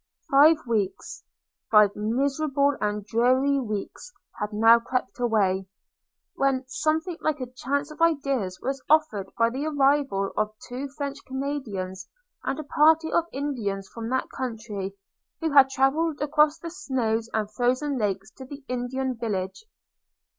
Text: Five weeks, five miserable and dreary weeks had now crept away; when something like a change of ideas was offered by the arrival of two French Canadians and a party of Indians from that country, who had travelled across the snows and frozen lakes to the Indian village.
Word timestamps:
Five 0.31 0.65
weeks, 0.65 1.23
five 1.69 1.95
miserable 1.95 2.75
and 2.81 3.05
dreary 3.05 3.59
weeks 3.59 4.11
had 4.39 4.51
now 4.51 4.79
crept 4.79 5.19
away; 5.19 5.67
when 6.33 6.63
something 6.67 7.17
like 7.21 7.39
a 7.39 7.45
change 7.45 7.91
of 7.91 8.01
ideas 8.01 8.59
was 8.63 8.81
offered 8.89 9.29
by 9.37 9.51
the 9.51 9.67
arrival 9.67 10.31
of 10.35 10.55
two 10.67 10.89
French 10.97 11.23
Canadians 11.25 12.09
and 12.43 12.59
a 12.59 12.63
party 12.63 13.11
of 13.13 13.25
Indians 13.31 13.87
from 13.89 14.09
that 14.09 14.27
country, 14.31 14.97
who 15.39 15.51
had 15.51 15.69
travelled 15.69 16.19
across 16.19 16.57
the 16.57 16.71
snows 16.71 17.29
and 17.31 17.51
frozen 17.53 17.99
lakes 17.99 18.31
to 18.31 18.45
the 18.45 18.63
Indian 18.67 19.13
village. 19.15 19.65